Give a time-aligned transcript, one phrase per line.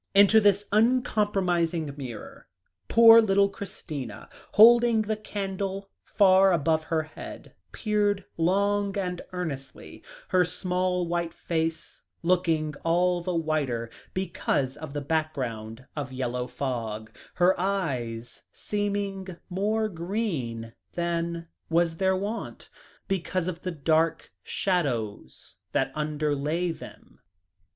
[0.15, 2.47] Into this unpromising mirror,
[2.87, 10.43] poor little Christina, holding the candle far above her head, peered long and earnestly, her
[10.43, 17.53] small white face looking all the whiter, because of the background of yellow fog; her
[17.59, 22.69] eyes seeming more green than was their wont,
[23.07, 27.19] because of the dark shadows that underlay them.